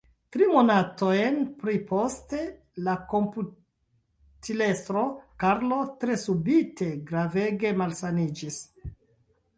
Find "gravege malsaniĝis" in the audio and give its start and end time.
7.13-8.63